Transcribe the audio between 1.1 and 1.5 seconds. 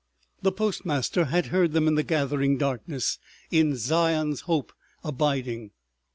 had